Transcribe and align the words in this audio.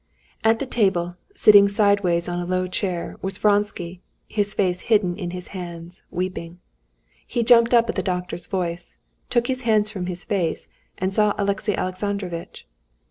At 0.43 0.57
the 0.57 0.65
table, 0.65 1.15
sitting 1.35 1.67
sideways 1.69 2.27
in 2.27 2.39
a 2.39 2.45
low 2.47 2.65
chair, 2.65 3.17
was 3.21 3.37
Vronsky, 3.37 4.01
his 4.27 4.55
face 4.55 4.81
hidden 4.81 5.15
in 5.15 5.29
his 5.29 5.49
hands, 5.49 6.01
weeping. 6.09 6.57
He 7.27 7.43
jumped 7.43 7.71
up 7.71 7.87
at 7.87 7.93
the 7.95 8.01
doctor's 8.01 8.47
voice, 8.47 8.95
took 9.29 9.45
his 9.45 9.61
hands 9.61 9.91
from 9.91 10.07
his 10.07 10.23
face, 10.25 10.67
and 10.97 11.13
saw 11.13 11.35
Alexey 11.37 11.75
Alexandrovitch. 11.75 12.65